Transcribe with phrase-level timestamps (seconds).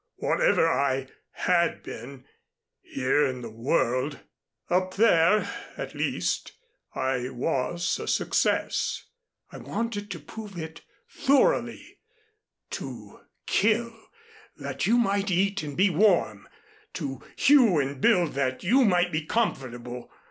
[0.15, 2.25] Whatever I had been
[2.81, 4.19] here in the world
[4.67, 6.53] up there at least
[6.95, 9.05] I was a success.
[9.51, 11.99] I wanted to prove it thoroughly
[12.71, 13.95] to kill,
[14.57, 16.49] that you might eat and be warm
[16.93, 20.09] to hew and build, that you might be comfortable.